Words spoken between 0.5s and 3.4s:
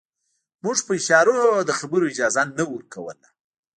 موږ په اشارو د خبرو اجازه نه ورکوله.